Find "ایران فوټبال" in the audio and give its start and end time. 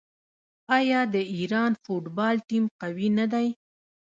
1.35-2.35